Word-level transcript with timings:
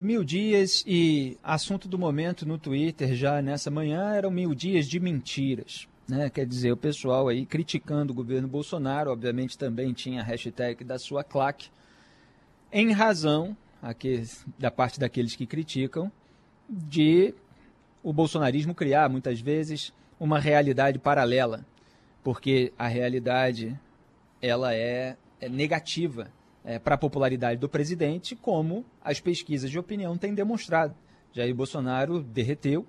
Mil 0.00 0.22
dias 0.22 0.84
e 0.86 1.36
assunto 1.42 1.88
do 1.88 1.98
momento 1.98 2.46
no 2.46 2.56
Twitter 2.56 3.16
já 3.16 3.42
nessa 3.42 3.68
manhã 3.68 4.14
eram 4.14 4.30
mil 4.30 4.54
dias 4.54 4.86
de 4.86 5.00
mentiras. 5.00 5.88
Né? 6.08 6.30
Quer 6.30 6.46
dizer, 6.46 6.70
o 6.70 6.76
pessoal 6.76 7.26
aí 7.26 7.44
criticando 7.44 8.12
o 8.12 8.14
governo 8.14 8.46
Bolsonaro, 8.46 9.10
obviamente 9.10 9.58
também 9.58 9.92
tinha 9.92 10.20
a 10.20 10.24
hashtag 10.24 10.84
da 10.84 11.00
sua 11.00 11.24
claque, 11.24 11.68
em 12.72 12.92
razão, 12.92 13.56
aqui, 13.82 14.22
da 14.56 14.70
parte 14.70 15.00
daqueles 15.00 15.34
que 15.34 15.46
criticam, 15.46 16.12
de 16.70 17.34
o 18.00 18.12
bolsonarismo 18.12 18.76
criar 18.76 19.08
muitas 19.08 19.40
vezes 19.40 19.92
uma 20.20 20.38
realidade 20.38 21.00
paralela, 21.00 21.66
porque 22.22 22.72
a 22.78 22.86
realidade 22.86 23.76
ela 24.40 24.72
é, 24.72 25.16
é 25.40 25.48
negativa 25.48 26.30
é, 26.68 26.78
para 26.78 26.96
a 26.96 26.98
popularidade 26.98 27.58
do 27.58 27.66
presidente, 27.66 28.36
como 28.36 28.84
as 29.02 29.18
pesquisas 29.18 29.70
de 29.70 29.78
opinião 29.78 30.18
têm 30.18 30.34
demonstrado. 30.34 30.94
Jair 31.32 31.54
Bolsonaro 31.54 32.22
derreteu, 32.22 32.86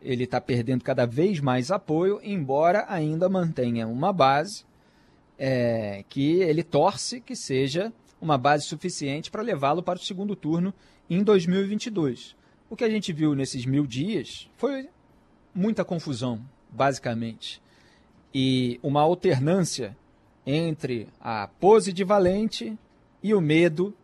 ele 0.00 0.22
está 0.22 0.40
perdendo 0.40 0.84
cada 0.84 1.06
vez 1.06 1.40
mais 1.40 1.72
apoio, 1.72 2.20
embora 2.22 2.86
ainda 2.88 3.28
mantenha 3.28 3.88
uma 3.88 4.12
base 4.12 4.64
é, 5.36 6.04
que 6.08 6.34
ele 6.34 6.62
torce 6.62 7.20
que 7.20 7.34
seja 7.34 7.92
uma 8.20 8.38
base 8.38 8.66
suficiente 8.66 9.28
para 9.28 9.42
levá-lo 9.42 9.82
para 9.82 9.98
o 9.98 10.02
segundo 10.02 10.36
turno 10.36 10.72
em 11.08 11.24
2022. 11.24 12.36
O 12.68 12.76
que 12.76 12.84
a 12.84 12.88
gente 12.88 13.12
viu 13.12 13.34
nesses 13.34 13.66
mil 13.66 13.88
dias 13.88 14.48
foi 14.56 14.88
muita 15.52 15.84
confusão, 15.84 16.40
basicamente, 16.70 17.60
e 18.32 18.78
uma 18.84 19.00
alternância 19.00 19.96
entre 20.46 21.08
a 21.20 21.48
pose 21.48 21.92
de 21.92 22.04
valente 22.04 22.78
e 23.22 23.34
o 23.34 23.40
medo 23.40 23.94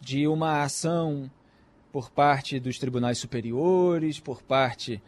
de 0.00 0.26
uma 0.26 0.62
ação 0.62 1.30
por 1.92 2.10
parte 2.10 2.58
dos 2.58 2.78
tribunais 2.78 3.18
superiores, 3.18 4.18
por 4.18 4.42
parte 4.42 5.00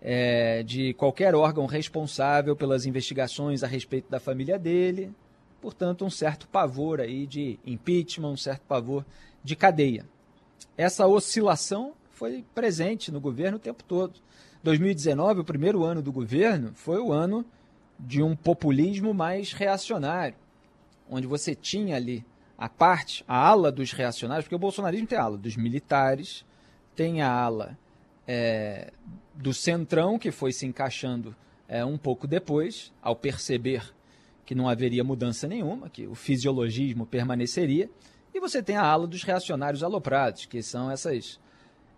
é, 0.00 0.62
de 0.62 0.92
qualquer 0.94 1.34
órgão 1.34 1.66
responsável 1.66 2.56
pelas 2.56 2.84
investigações 2.84 3.62
a 3.62 3.66
respeito 3.66 4.10
da 4.10 4.18
família 4.18 4.58
dele. 4.58 5.12
Portanto, 5.60 6.04
um 6.04 6.10
certo 6.10 6.48
pavor 6.48 7.00
aí 7.00 7.26
de 7.26 7.58
impeachment, 7.64 8.32
um 8.32 8.36
certo 8.36 8.62
pavor 8.62 9.04
de 9.44 9.54
cadeia. 9.54 10.04
Essa 10.76 11.06
oscilação 11.06 11.92
foi 12.10 12.44
presente 12.54 13.12
no 13.12 13.20
governo 13.20 13.56
o 13.56 13.60
tempo 13.60 13.84
todo. 13.84 14.20
2019, 14.62 15.40
o 15.40 15.44
primeiro 15.44 15.84
ano 15.84 16.02
do 16.02 16.12
governo, 16.12 16.72
foi 16.74 17.00
o 17.00 17.12
ano 17.12 17.44
de 17.98 18.22
um 18.22 18.34
populismo 18.34 19.14
mais 19.14 19.52
reacionário, 19.52 20.34
onde 21.08 21.26
você 21.26 21.54
tinha 21.54 21.96
ali 21.96 22.24
a 22.62 22.68
parte, 22.68 23.24
a 23.26 23.36
ala 23.36 23.72
dos 23.72 23.90
reacionários, 23.90 24.44
porque 24.44 24.54
o 24.54 24.58
bolsonarismo 24.58 25.04
tem 25.04 25.18
a 25.18 25.22
ala 25.24 25.36
dos 25.36 25.56
militares, 25.56 26.44
tem 26.94 27.20
a 27.20 27.28
ala 27.28 27.76
é, 28.24 28.92
do 29.34 29.52
centrão, 29.52 30.16
que 30.16 30.30
foi 30.30 30.52
se 30.52 30.64
encaixando 30.64 31.34
é, 31.66 31.84
um 31.84 31.98
pouco 31.98 32.24
depois, 32.24 32.92
ao 33.02 33.16
perceber 33.16 33.92
que 34.46 34.54
não 34.54 34.68
haveria 34.68 35.02
mudança 35.02 35.48
nenhuma, 35.48 35.90
que 35.90 36.06
o 36.06 36.14
fisiologismo 36.14 37.04
permaneceria, 37.04 37.90
e 38.32 38.38
você 38.38 38.62
tem 38.62 38.76
a 38.76 38.84
ala 38.84 39.08
dos 39.08 39.24
reacionários 39.24 39.82
aloprados, 39.82 40.46
que 40.46 40.62
são 40.62 40.88
essas 40.88 41.40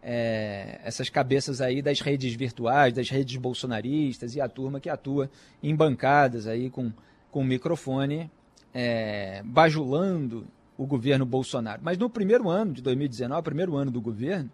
é, 0.02 0.80
essas 0.82 1.10
cabeças 1.10 1.60
aí 1.60 1.82
das 1.82 2.00
redes 2.00 2.32
virtuais, 2.32 2.94
das 2.94 3.10
redes 3.10 3.36
bolsonaristas 3.36 4.34
e 4.34 4.40
a 4.40 4.48
turma 4.48 4.80
que 4.80 4.88
atua 4.88 5.30
em 5.62 5.76
bancadas 5.76 6.46
aí 6.46 6.70
com, 6.70 6.90
com 7.30 7.44
microfone 7.44 8.30
é, 8.74 9.40
bajulando 9.44 10.46
o 10.76 10.84
governo 10.84 11.24
Bolsonaro. 11.24 11.80
Mas 11.82 11.96
no 11.96 12.10
primeiro 12.10 12.50
ano 12.50 12.72
de 12.72 12.82
2019, 12.82 13.42
primeiro 13.42 13.76
ano 13.76 13.90
do 13.90 14.00
governo, 14.00 14.50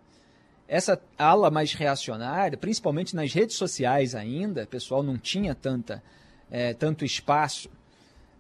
essa 0.69 1.01
ala 1.19 1.51
mais 1.51 1.73
reacionária, 1.73 2.57
principalmente 2.57 3.17
nas 3.17 3.33
redes 3.33 3.57
sociais 3.57 4.15
ainda, 4.15 4.65
o 4.65 4.67
pessoal 4.67 5.03
não 5.03 5.17
tinha 5.17 5.55
tanta, 5.55 6.03
é, 6.51 6.75
tanto 6.75 7.05
espaço 7.05 7.69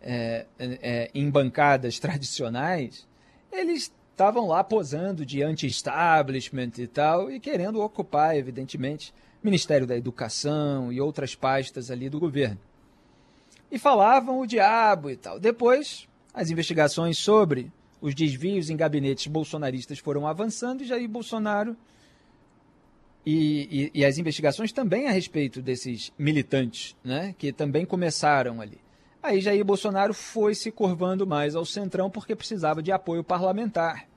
é, 0.00 0.46
é, 0.58 1.10
em 1.14 1.28
bancadas 1.30 1.98
tradicionais, 1.98 3.08
eles 3.50 3.92
estavam 4.10 4.46
lá 4.46 4.62
posando 4.62 5.24
de 5.24 5.42
anti-establishment 5.42 6.72
e 6.78 6.86
tal, 6.86 7.30
e 7.30 7.40
querendo 7.40 7.80
ocupar, 7.80 8.36
evidentemente, 8.36 9.14
Ministério 9.42 9.86
da 9.86 9.96
Educação 9.96 10.92
e 10.92 11.00
outras 11.00 11.34
pastas 11.34 11.90
ali 11.90 12.10
do 12.10 12.20
governo. 12.20 12.58
E 13.70 13.78
falavam 13.78 14.40
o 14.40 14.46
diabo 14.46 15.10
e 15.10 15.16
tal. 15.16 15.38
Depois, 15.38 16.08
as 16.34 16.50
investigações 16.50 17.18
sobre 17.18 17.72
os 18.00 18.14
desvios 18.14 18.70
em 18.70 18.76
gabinetes 18.76 19.26
bolsonaristas 19.26 19.98
foram 19.98 20.26
avançando 20.26 20.82
e 20.82 20.86
Jair 20.86 21.08
Bolsonaro 21.08 21.76
e, 23.24 23.90
e, 23.94 24.00
e, 24.00 24.04
as 24.04 24.16
investigações 24.16 24.72
também 24.72 25.06
a 25.06 25.10
respeito 25.10 25.60
desses 25.60 26.10
militantes, 26.18 26.96
né, 27.04 27.34
que 27.38 27.52
também 27.52 27.84
começaram 27.84 28.60
ali. 28.60 28.78
Aí 29.22 29.40
Jair 29.42 29.62
Bolsonaro 29.62 30.14
foi 30.14 30.54
se 30.54 30.70
curvando 30.70 31.26
mais 31.26 31.54
ao 31.54 31.66
centrão 31.66 32.10
porque 32.10 32.34
precisava 32.34 32.82
de 32.82 32.90
apoio 32.90 33.22
parlamentar. 33.22 34.08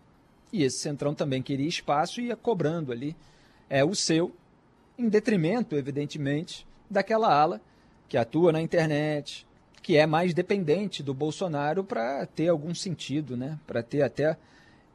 E 0.51 0.63
esse 0.63 0.79
centrão 0.79 1.13
também 1.13 1.41
queria 1.41 1.67
espaço 1.67 2.21
e 2.21 2.27
ia 2.27 2.35
cobrando 2.37 2.91
ali 2.91 3.15
é, 3.69 3.83
o 3.83 3.93
seu, 3.93 4.33
em 4.97 5.09
detrimento, 5.09 5.75
evidentemente, 5.75 6.65
daquela 6.89 7.33
ala 7.33 7.59
que 8.07 8.17
atua 8.17 8.51
na 8.51 8.61
internet, 8.61 9.45
que 9.81 9.97
é 9.97 10.05
mais 10.05 10.33
dependente 10.33 11.03
do 11.03 11.13
Bolsonaro 11.13 11.83
para 11.83 12.25
ter 12.25 12.47
algum 12.47 12.73
sentido, 12.73 13.35
né? 13.35 13.59
para 13.67 13.83
ter 13.83 14.01
até, 14.01 14.37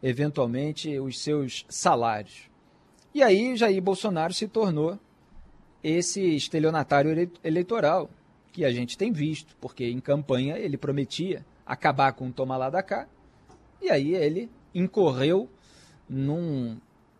eventualmente, 0.03 0.99
os 0.99 1.21
seus 1.21 1.67
salários. 1.69 2.49
E 3.15 3.23
aí 3.23 3.57
Jair 3.57 3.83
Bolsonaro 3.83 4.33
se 4.33 4.49
tornou 4.49 4.99
esse 5.83 6.21
estelionatário 6.35 7.31
eleitoral 7.45 8.11
que 8.53 8.65
a 8.65 8.73
gente 8.73 8.97
tem 8.97 9.13
visto, 9.13 9.57
porque 9.61 9.85
em 9.85 10.01
campanha 10.01 10.57
ele 10.59 10.77
prometia 10.77 11.45
acabar 11.65 12.13
com 12.13 12.29
o 12.29 12.33
toma 12.33 12.57
lá 12.57 12.71
da 12.71 12.83
cá, 12.83 13.07
e 13.81 13.91
aí 13.91 14.15
ele 14.15 14.51
incorreu 14.75 15.49
num 16.09 16.79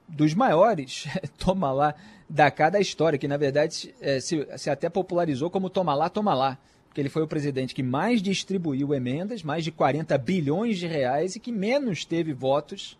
dos 0.09 0.35
maiores 0.35 1.07
toma 1.39 1.71
lá 1.71 1.95
da 2.29 2.51
cá 2.51 2.71
da 2.71 2.81
história, 2.81 3.19
que 3.19 3.29
na 3.29 3.37
verdade 3.37 3.95
é, 4.01 4.21
se, 4.21 4.47
se 4.57 4.71
até 4.71 4.89
popularizou 4.89 5.51
como 5.51 5.71
toma 5.71 5.95
lá, 5.95 6.09
toma 6.09 6.35
lá, 6.35 6.59
porque 6.87 7.01
ele 7.01 7.09
foi 7.09 7.23
o 7.23 7.29
presidente 7.29 7.75
que 7.75 7.83
mais 7.83 8.21
distribuiu 8.21 8.95
emendas, 8.95 9.43
mais 9.43 9.65
de 9.65 9.71
40 9.71 10.17
bilhões 10.19 10.79
de 10.79 10.87
reais 10.87 11.37
e 11.37 11.41
que 11.41 11.53
menos 11.53 12.05
teve 12.05 12.33
votos 12.33 12.99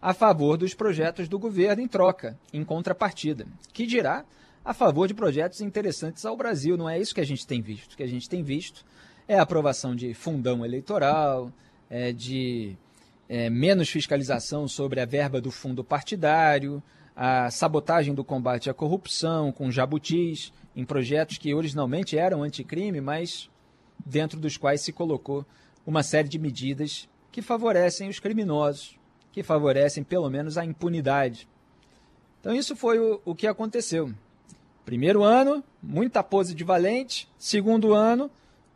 a 0.00 0.12
favor 0.12 0.58
dos 0.58 0.74
projetos 0.74 1.28
do 1.28 1.38
governo 1.38 1.80
em 1.80 1.88
troca, 1.88 2.38
em 2.52 2.62
contrapartida. 2.62 3.46
Que 3.72 3.86
dirá 3.86 4.24
a 4.62 4.74
favor 4.74 5.08
de 5.08 5.14
projetos 5.14 5.62
interessantes 5.62 6.26
ao 6.26 6.36
Brasil. 6.36 6.76
Não 6.76 6.88
é 6.88 6.98
isso 6.98 7.14
que 7.14 7.22
a 7.22 7.26
gente 7.26 7.46
tem 7.46 7.62
visto. 7.62 7.94
O 7.94 7.96
que 7.96 8.02
a 8.02 8.06
gente 8.06 8.28
tem 8.28 8.42
visto 8.42 8.84
é 9.26 9.38
a 9.38 9.42
aprovação 9.42 9.96
de 9.96 10.12
fundão 10.12 10.62
eleitoral, 10.62 11.50
é, 11.88 12.12
de 12.12 12.76
é, 13.34 13.50
menos 13.50 13.88
fiscalização 13.88 14.68
sobre 14.68 15.00
a 15.00 15.04
verba 15.04 15.40
do 15.40 15.50
fundo 15.50 15.82
partidário, 15.82 16.80
a 17.16 17.50
sabotagem 17.50 18.14
do 18.14 18.22
combate 18.22 18.70
à 18.70 18.74
corrupção 18.74 19.50
com 19.50 19.72
jabutis 19.72 20.52
em 20.76 20.84
projetos 20.84 21.36
que 21.36 21.52
originalmente 21.52 22.16
eram 22.16 22.44
anticrime, 22.44 23.00
mas 23.00 23.50
dentro 24.06 24.38
dos 24.38 24.56
quais 24.56 24.82
se 24.82 24.92
colocou 24.92 25.44
uma 25.84 26.04
série 26.04 26.28
de 26.28 26.38
medidas 26.38 27.08
que 27.32 27.42
favorecem 27.42 28.08
os 28.08 28.20
criminosos, 28.20 28.96
que 29.32 29.42
favorecem 29.42 30.04
pelo 30.04 30.30
menos 30.30 30.56
a 30.56 30.64
impunidade. 30.64 31.48
Então 32.40 32.54
isso 32.54 32.76
foi 32.76 33.00
o, 33.00 33.20
o 33.24 33.34
que 33.34 33.48
aconteceu. 33.48 34.14
Primeiro 34.84 35.24
ano, 35.24 35.64
muita 35.82 36.22
pose 36.22 36.54
de 36.54 36.62
valente. 36.62 37.28
Segundo 37.36 37.94
ano, 37.94 38.30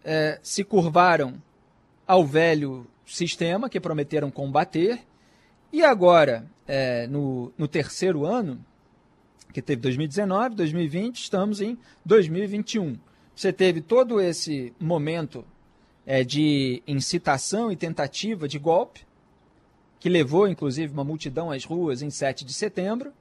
é, 0.05 0.41
se 0.43 0.65
curvaram 0.65 1.41
ao 2.05 2.27
velho 2.27 2.89
sistema 3.09 3.69
que 3.69 3.81
prometeram 3.81 4.31
combater. 4.31 5.01
E 5.73 5.83
agora, 5.83 6.47
é, 6.67 7.07
no, 7.07 7.53
no 7.57 7.67
terceiro 7.67 8.25
ano, 8.25 8.65
que 9.53 9.63
teve 9.63 9.81
2019, 9.83 10.55
2020, 10.55 11.17
estamos 11.17 11.61
em 11.61 11.79
2021. 12.05 12.97
Você 13.35 13.53
teve 13.53 13.81
todo 13.81 14.21
esse 14.21 14.73
momento 14.79 15.45
é, 16.07 16.23
de 16.25 16.83
incitação 16.87 17.71
e 17.71 17.77
tentativa 17.77 18.49
de 18.49 18.59
golpe, 18.59 19.07
que 20.01 20.09
levou 20.09 20.47
inclusive 20.47 20.93
uma 20.93 21.05
multidão 21.05 21.51
às 21.51 21.65
ruas 21.65 22.03
em 22.03 22.11
7 22.11 22.45
de 22.45 22.53
setembro, 22.53 23.13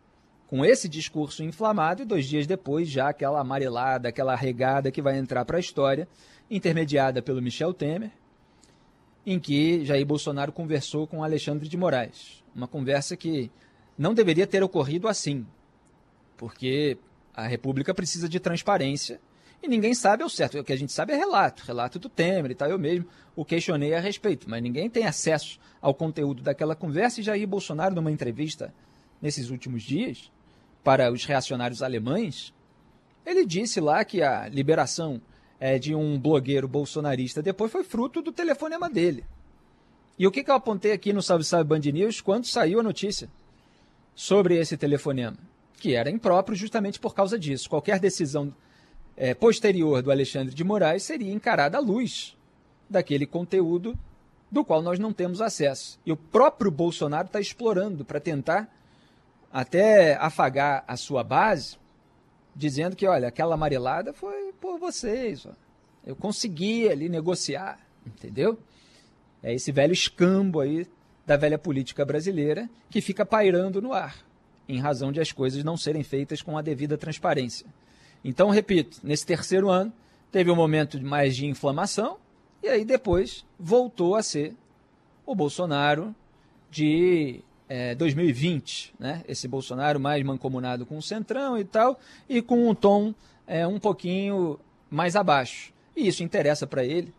com 0.47 0.63
esse 0.63 0.87
discurso 0.87 1.43
inflamado, 1.43 2.01
e 2.01 2.05
dois 2.05 2.25
dias 2.25 2.47
depois 2.47 2.87
já 2.89 3.09
aquela 3.09 3.41
amarelada, 3.41 4.07
aquela 4.07 4.35
regada 4.35 4.91
que 4.91 5.01
vai 5.01 5.17
entrar 5.17 5.43
para 5.43 5.57
a 5.57 5.59
história, 5.59 6.07
intermediada 6.49 7.21
pelo 7.21 7.41
Michel 7.41 7.73
Temer, 7.73 8.11
em 9.29 9.37
que 9.37 9.83
Jair 9.83 10.05
Bolsonaro 10.05 10.53
conversou 10.53 11.05
com 11.05 11.21
Alexandre 11.21 11.67
de 11.67 11.75
Moraes. 11.75 12.41
Uma 12.55 12.65
conversa 12.65 13.17
que 13.17 13.51
não 13.97 14.13
deveria 14.13 14.47
ter 14.47 14.63
ocorrido 14.63 15.05
assim, 15.05 15.45
porque 16.37 16.97
a 17.33 17.45
República 17.45 17.93
precisa 17.93 18.29
de 18.29 18.39
transparência 18.39 19.19
e 19.61 19.67
ninguém 19.67 19.93
sabe 19.93 20.23
ao 20.23 20.29
certo. 20.29 20.57
O 20.57 20.63
que 20.63 20.71
a 20.71 20.77
gente 20.77 20.93
sabe 20.93 21.11
é 21.11 21.17
relato, 21.17 21.65
relato 21.65 21.99
do 21.99 22.07
Temer 22.07 22.51
e 22.51 22.55
tal. 22.55 22.69
Eu 22.69 22.79
mesmo 22.79 23.05
o 23.35 23.43
questionei 23.43 23.93
a 23.93 23.99
respeito, 23.99 24.49
mas 24.49 24.63
ninguém 24.63 24.89
tem 24.89 25.05
acesso 25.05 25.59
ao 25.81 25.93
conteúdo 25.93 26.41
daquela 26.41 26.73
conversa. 26.73 27.19
E 27.19 27.23
Jair 27.23 27.45
Bolsonaro, 27.45 27.93
numa 27.93 28.11
entrevista 28.11 28.73
nesses 29.21 29.49
últimos 29.49 29.83
dias, 29.83 30.31
para 30.85 31.11
os 31.11 31.25
reacionários 31.25 31.83
alemães, 31.83 32.53
ele 33.25 33.45
disse 33.45 33.81
lá 33.81 34.05
que 34.05 34.21
a 34.21 34.47
liberação 34.47 35.21
é, 35.59 35.79
de 35.79 35.95
um 35.95 36.19
blogueiro 36.19 36.67
bolsonarista 36.67 37.41
depois 37.41 37.71
foi 37.71 37.83
fruto 37.83 38.21
do 38.21 38.31
telefonema 38.31 38.89
dele. 38.89 39.25
E 40.17 40.25
o 40.25 40.31
que, 40.31 40.43
que 40.43 40.49
eu 40.49 40.55
apontei 40.55 40.91
aqui 40.91 41.13
no 41.13 41.21
Salve 41.21 41.43
Salve 41.43 41.69
Band 41.69 41.91
News 41.91 42.21
quando 42.21 42.45
saiu 42.45 42.79
a 42.79 42.83
notícia 42.83 43.29
sobre 44.15 44.57
esse 44.57 44.75
telefonema? 44.75 45.37
Que 45.79 45.93
era 45.93 46.09
impróprio 46.09 46.57
justamente 46.57 46.99
por 46.99 47.13
causa 47.13 47.37
disso. 47.37 47.69
Qualquer 47.69 47.99
decisão 47.99 48.53
é, 49.15 49.33
posterior 49.35 50.01
do 50.01 50.11
Alexandre 50.11 50.55
de 50.55 50.63
Moraes 50.63 51.03
seria 51.03 51.31
encarada 51.31 51.77
à 51.77 51.81
luz 51.81 52.35
daquele 52.89 53.27
conteúdo 53.27 53.97
do 54.51 54.63
qual 54.63 54.81
nós 54.81 54.97
não 54.97 55.13
temos 55.13 55.41
acesso. 55.41 55.99
E 56.05 56.11
o 56.11 56.17
próprio 56.17 56.71
Bolsonaro 56.71 57.27
está 57.27 57.39
explorando 57.39 58.03
para 58.03 58.19
tentar 58.19 58.73
até 59.51 60.15
afagar 60.15 60.83
a 60.87 60.97
sua 60.97 61.23
base, 61.23 61.77
dizendo 62.57 62.95
que, 62.95 63.05
olha, 63.05 63.27
aquela 63.27 63.53
amarelada 63.53 64.11
foi 64.11 64.51
por 64.59 64.79
vocês. 64.79 65.45
Ó. 65.45 65.51
Eu 66.03 66.15
consegui 66.15 66.89
ali 66.89 67.07
negociar, 67.07 67.79
entendeu? 68.05 68.57
É 69.43 69.53
esse 69.53 69.71
velho 69.71 69.93
escambo 69.93 70.59
aí 70.59 70.87
da 71.25 71.37
velha 71.37 71.59
política 71.59 72.03
brasileira 72.03 72.67
que 72.89 72.99
fica 72.99 73.25
pairando 73.25 73.81
no 73.81 73.93
ar, 73.93 74.25
em 74.67 74.79
razão 74.79 75.11
de 75.11 75.19
as 75.19 75.31
coisas 75.31 75.63
não 75.63 75.77
serem 75.77 76.03
feitas 76.03 76.41
com 76.41 76.57
a 76.57 76.61
devida 76.61 76.97
transparência. 76.97 77.67
Então, 78.23 78.49
repito, 78.49 78.99
nesse 79.03 79.25
terceiro 79.25 79.69
ano, 79.69 79.93
teve 80.31 80.49
um 80.49 80.55
momento 80.55 80.99
mais 81.01 81.35
de 81.35 81.45
inflamação, 81.45 82.17
e 82.63 82.67
aí 82.67 82.83
depois 82.83 83.45
voltou 83.59 84.15
a 84.15 84.23
ser 84.23 84.55
o 85.25 85.35
Bolsonaro 85.35 86.15
de 86.71 87.41
é, 87.69 87.95
2020, 87.95 88.93
né? 88.99 89.23
Esse 89.27 89.47
Bolsonaro 89.47 89.99
mais 89.99 90.23
mancomunado 90.23 90.85
com 90.85 90.97
o 90.97 91.01
Centrão 91.01 91.57
e 91.57 91.63
tal, 91.63 91.99
e 92.29 92.41
com 92.41 92.69
um 92.69 92.75
tom 92.75 93.13
é, 93.45 93.65
um 93.67 93.79
pouquinho 93.79 94.59
mais 94.89 95.15
abaixo. 95.15 95.73
E 95.95 96.07
isso 96.07 96.23
interessa 96.23 96.65
para 96.65 96.85
ele 96.85 97.13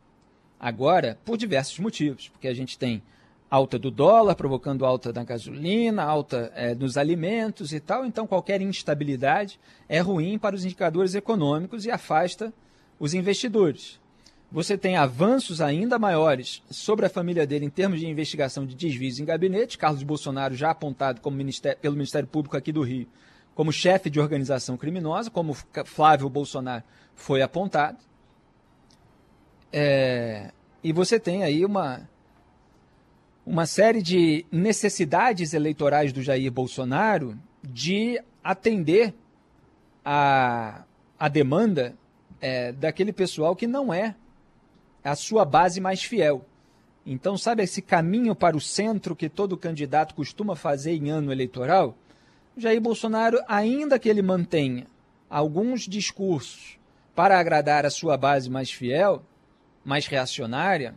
agora 0.58 1.18
por 1.24 1.36
diversos 1.36 1.78
motivos, 1.78 2.28
porque 2.28 2.48
a 2.48 2.54
gente 2.54 2.78
tem 2.78 3.02
alta 3.50 3.78
do 3.78 3.90
dólar, 3.90 4.34
provocando 4.34 4.84
alta 4.84 5.12
da 5.12 5.24
gasolina, 5.24 6.02
alta 6.02 6.52
é, 6.54 6.74
nos 6.74 6.96
alimentos 6.96 7.72
e 7.72 7.80
tal. 7.80 8.04
Então, 8.04 8.26
qualquer 8.26 8.60
instabilidade 8.60 9.58
é 9.88 10.00
ruim 10.00 10.38
para 10.38 10.54
os 10.54 10.64
indicadores 10.64 11.14
econômicos 11.14 11.84
e 11.84 11.90
afasta 11.90 12.52
os 12.98 13.14
investidores. 13.14 13.98
Você 14.50 14.78
tem 14.78 14.96
avanços 14.96 15.60
ainda 15.60 15.98
maiores 15.98 16.62
sobre 16.70 17.04
a 17.04 17.10
família 17.10 17.46
dele 17.46 17.66
em 17.66 17.70
termos 17.70 18.00
de 18.00 18.06
investigação 18.06 18.64
de 18.64 18.74
desvios 18.74 19.18
em 19.18 19.24
gabinete. 19.24 19.76
Carlos 19.76 20.02
Bolsonaro 20.02 20.54
já 20.54 20.70
apontado 20.70 21.20
ministério, 21.30 21.78
pelo 21.80 21.94
Ministério 21.94 22.26
Público 22.26 22.56
aqui 22.56 22.72
do 22.72 22.82
Rio 22.82 23.06
como 23.58 23.72
chefe 23.72 24.08
de 24.08 24.20
organização 24.20 24.76
criminosa, 24.76 25.32
como 25.32 25.52
Flávio 25.84 26.28
Bolsonaro 26.28 26.84
foi 27.16 27.42
apontado. 27.42 27.98
É, 29.72 30.52
e 30.80 30.92
você 30.92 31.18
tem 31.18 31.42
aí 31.42 31.64
uma, 31.64 32.08
uma 33.44 33.66
série 33.66 34.00
de 34.00 34.46
necessidades 34.52 35.54
eleitorais 35.54 36.12
do 36.12 36.22
Jair 36.22 36.52
Bolsonaro 36.52 37.36
de 37.60 38.22
atender 38.44 39.12
a, 40.04 40.84
a 41.18 41.28
demanda 41.28 41.96
é, 42.40 42.70
daquele 42.70 43.12
pessoal 43.12 43.56
que 43.56 43.66
não 43.66 43.92
é 43.92 44.14
a 45.08 45.16
sua 45.16 45.44
base 45.44 45.80
mais 45.80 46.02
fiel. 46.02 46.44
Então, 47.04 47.38
sabe 47.38 47.62
esse 47.62 47.80
caminho 47.80 48.34
para 48.34 48.56
o 48.56 48.60
centro 48.60 49.16
que 49.16 49.28
todo 49.28 49.56
candidato 49.56 50.14
costuma 50.14 50.54
fazer 50.54 50.92
em 50.92 51.10
ano 51.10 51.32
eleitoral? 51.32 51.96
Jair 52.56 52.80
Bolsonaro, 52.80 53.38
ainda 53.48 53.98
que 53.98 54.08
ele 54.08 54.20
mantenha 54.20 54.86
alguns 55.30 55.82
discursos 55.82 56.78
para 57.14 57.38
agradar 57.38 57.86
a 57.86 57.90
sua 57.90 58.16
base 58.16 58.50
mais 58.50 58.70
fiel, 58.70 59.22
mais 59.84 60.06
reacionária, 60.06 60.94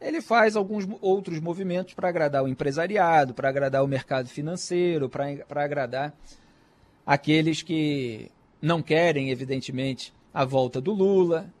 ele 0.00 0.22
faz 0.22 0.56
alguns 0.56 0.88
outros 1.00 1.38
movimentos 1.40 1.92
para 1.92 2.08
agradar 2.08 2.42
o 2.42 2.48
empresariado, 2.48 3.34
para 3.34 3.48
agradar 3.48 3.84
o 3.84 3.88
mercado 3.88 4.28
financeiro, 4.28 5.10
para 5.10 5.62
agradar 5.62 6.14
aqueles 7.04 7.60
que 7.60 8.30
não 8.62 8.80
querem, 8.80 9.30
evidentemente, 9.30 10.14
a 10.32 10.44
volta 10.44 10.80
do 10.80 10.92
Lula. 10.92 11.52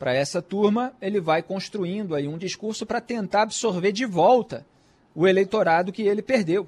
Para 0.00 0.14
essa 0.14 0.40
turma, 0.40 0.94
ele 0.98 1.20
vai 1.20 1.42
construindo 1.42 2.14
aí 2.14 2.26
um 2.26 2.38
discurso 2.38 2.86
para 2.86 3.02
tentar 3.02 3.42
absorver 3.42 3.92
de 3.92 4.06
volta 4.06 4.66
o 5.14 5.28
eleitorado 5.28 5.92
que 5.92 6.00
ele 6.00 6.22
perdeu. 6.22 6.66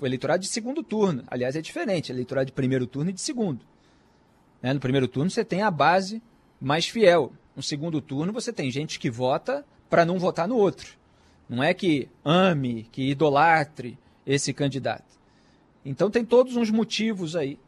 O 0.00 0.04
eleitorado 0.04 0.42
de 0.42 0.48
segundo 0.48 0.82
turno. 0.82 1.22
Aliás, 1.28 1.54
é 1.54 1.60
diferente, 1.60 2.10
eleitorado 2.10 2.46
de 2.46 2.52
primeiro 2.52 2.88
turno 2.88 3.10
e 3.10 3.12
de 3.12 3.20
segundo. 3.20 3.64
Né? 4.60 4.72
No 4.72 4.80
primeiro 4.80 5.06
turno 5.06 5.30
você 5.30 5.44
tem 5.44 5.62
a 5.62 5.70
base 5.70 6.20
mais 6.60 6.88
fiel. 6.88 7.32
No 7.54 7.62
segundo 7.62 8.00
turno 8.00 8.32
você 8.32 8.52
tem 8.52 8.68
gente 8.68 8.98
que 8.98 9.08
vota 9.08 9.64
para 9.88 10.04
não 10.04 10.18
votar 10.18 10.48
no 10.48 10.56
outro. 10.56 10.98
Não 11.48 11.62
é 11.62 11.72
que 11.72 12.08
ame, 12.24 12.88
que 12.90 13.10
idolatre 13.10 13.96
esse 14.26 14.52
candidato. 14.52 15.06
Então 15.84 16.10
tem 16.10 16.24
todos 16.24 16.56
uns 16.56 16.68
motivos 16.68 17.36
aí 17.36 17.60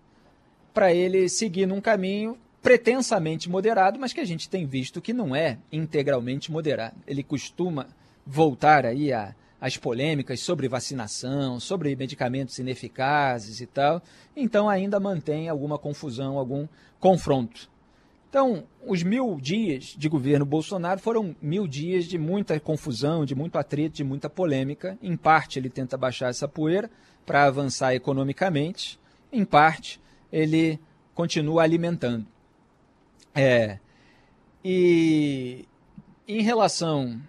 para 0.74 0.92
ele 0.92 1.28
seguir 1.28 1.66
num 1.66 1.80
caminho 1.80 2.36
pretensamente 2.66 3.48
moderado, 3.48 3.96
mas 3.96 4.12
que 4.12 4.18
a 4.18 4.24
gente 4.24 4.48
tem 4.50 4.66
visto 4.66 5.00
que 5.00 5.12
não 5.12 5.36
é 5.36 5.56
integralmente 5.70 6.50
moderado. 6.50 6.96
Ele 7.06 7.22
costuma 7.22 7.86
voltar 8.26 8.84
aí 8.84 9.12
a 9.12 9.36
as 9.60 9.76
polêmicas 9.76 10.40
sobre 10.40 10.68
vacinação, 10.68 11.60
sobre 11.60 11.94
medicamentos 11.94 12.58
ineficazes 12.58 13.60
e 13.60 13.66
tal, 13.66 14.02
então 14.36 14.68
ainda 14.68 14.98
mantém 14.98 15.48
alguma 15.48 15.78
confusão, 15.78 16.36
algum 16.36 16.66
confronto. 16.98 17.70
Então, 18.28 18.64
os 18.84 19.02
mil 19.02 19.38
dias 19.40 19.94
de 19.96 20.08
governo 20.08 20.44
Bolsonaro 20.44 21.00
foram 21.00 21.36
mil 21.40 21.68
dias 21.68 22.04
de 22.04 22.18
muita 22.18 22.58
confusão, 22.58 23.24
de 23.24 23.34
muito 23.34 23.56
atrito, 23.56 23.96
de 23.96 24.04
muita 24.04 24.28
polêmica. 24.28 24.98
Em 25.00 25.16
parte, 25.16 25.58
ele 25.58 25.70
tenta 25.70 25.96
baixar 25.96 26.30
essa 26.30 26.48
poeira 26.48 26.90
para 27.24 27.44
avançar 27.44 27.94
economicamente, 27.94 28.98
em 29.32 29.44
parte, 29.44 30.00
ele 30.32 30.80
continua 31.14 31.62
alimentando. 31.62 32.26
É, 33.36 33.78
e 34.64 35.66
em 36.26 36.42
relação 36.42 37.20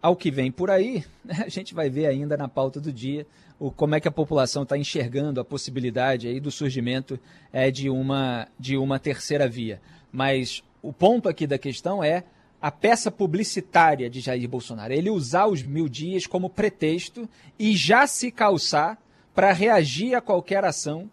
ao 0.00 0.14
que 0.14 0.30
vem 0.30 0.50
por 0.50 0.70
aí, 0.70 1.04
a 1.44 1.48
gente 1.48 1.74
vai 1.74 1.90
ver 1.90 2.06
ainda 2.06 2.36
na 2.36 2.48
pauta 2.48 2.80
do 2.80 2.92
dia 2.92 3.26
o, 3.58 3.70
como 3.70 3.96
é 3.96 4.00
que 4.00 4.06
a 4.06 4.12
população 4.12 4.62
está 4.62 4.78
enxergando 4.78 5.40
a 5.40 5.44
possibilidade 5.44 6.28
aí 6.28 6.38
do 6.38 6.50
surgimento 6.50 7.18
é, 7.52 7.70
de, 7.70 7.90
uma, 7.90 8.46
de 8.58 8.76
uma 8.76 8.98
terceira 8.98 9.48
via. 9.48 9.80
Mas 10.12 10.62
o 10.80 10.92
ponto 10.92 11.28
aqui 11.28 11.46
da 11.46 11.58
questão 11.58 12.02
é 12.02 12.24
a 12.62 12.70
peça 12.70 13.10
publicitária 13.10 14.08
de 14.08 14.20
Jair 14.20 14.48
Bolsonaro. 14.48 14.92
Ele 14.92 15.10
usar 15.10 15.46
os 15.46 15.62
mil 15.62 15.88
dias 15.88 16.26
como 16.26 16.48
pretexto 16.48 17.28
e 17.58 17.76
já 17.76 18.06
se 18.06 18.30
calçar 18.30 18.98
para 19.34 19.52
reagir 19.52 20.14
a 20.14 20.20
qualquer 20.20 20.64
ação 20.64 21.10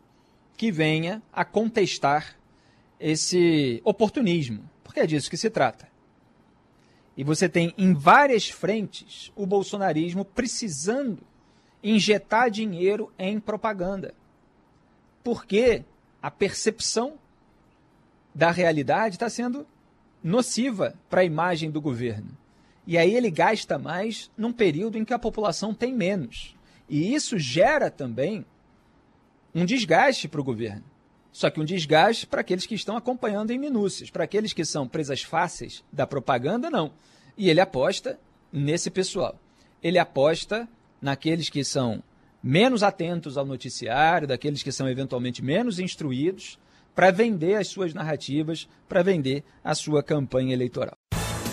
que 0.55 0.71
venha 0.71 1.21
a 1.33 1.43
contestar 1.43 2.35
esse 2.99 3.81
oportunismo, 3.83 4.69
porque 4.83 4.99
é 4.99 5.07
disso 5.07 5.29
que 5.29 5.37
se 5.37 5.49
trata. 5.49 5.87
E 7.17 7.23
você 7.23 7.47
tem 7.47 7.73
em 7.77 7.93
várias 7.93 8.49
frentes 8.49 9.31
o 9.35 9.45
bolsonarismo 9.45 10.25
precisando 10.25 11.19
injetar 11.81 12.49
dinheiro 12.49 13.11
em 13.17 13.39
propaganda. 13.39 14.13
Porque 15.23 15.83
a 16.21 16.29
percepção 16.29 17.17
da 18.33 18.51
realidade 18.51 19.15
está 19.15 19.29
sendo 19.29 19.65
nociva 20.21 20.95
para 21.09 21.21
a 21.21 21.25
imagem 21.25 21.71
do 21.71 21.79
governo. 21.79 22.35
E 22.87 22.97
aí 22.97 23.15
ele 23.15 23.31
gasta 23.31 23.79
mais 23.79 24.29
num 24.37 24.51
período 24.51 24.97
em 24.97 25.05
que 25.05 25.13
a 25.13 25.19
população 25.19 25.73
tem 25.73 25.93
menos. 25.93 26.55
E 26.89 27.13
isso 27.13 27.39
gera 27.39 27.89
também 27.89 28.45
um 29.53 29.65
desgaste 29.65 30.27
para 30.27 30.41
o 30.41 30.43
governo. 30.43 30.83
Só 31.35 31.49
que 31.49 31.59
um 31.59 31.65
desgaste 31.65 32.25
para 32.25 32.39
aqueles 32.39 32.65
que 32.65 32.75
estão 32.75 32.95
acompanhando 32.95 33.51
em 33.51 33.59
minúcias. 33.59 34.09
Para 34.09 34.23
aqueles 34.23 34.53
que 34.53 34.63
são 34.63 34.87
presas 34.87 35.21
fáceis 35.21 35.83
da 35.91 36.07
propaganda, 36.07 36.69
não. 36.69 36.93
E 37.37 37.49
ele 37.49 37.59
aposta 37.59 38.17
nesse 38.53 38.89
pessoal. 38.89 39.37
Ele 39.83 39.99
aposta 39.99 40.65
naqueles 41.01 41.49
que 41.49 41.61
são 41.61 42.01
menos 42.41 42.83
atentos 42.83 43.37
ao 43.37 43.45
noticiário, 43.45 44.29
daqueles 44.29 44.63
que 44.63 44.71
são 44.71 44.87
eventualmente 44.87 45.43
menos 45.43 45.77
instruídos, 45.77 46.57
para 46.95 47.11
vender 47.11 47.55
as 47.55 47.67
suas 47.67 47.93
narrativas, 47.93 48.65
para 48.87 49.03
vender 49.03 49.43
a 49.61 49.75
sua 49.75 50.01
campanha 50.01 50.53
eleitoral. 50.53 50.95